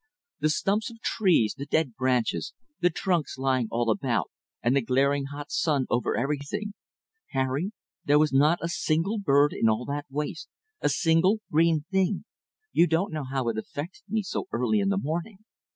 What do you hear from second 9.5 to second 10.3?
in all that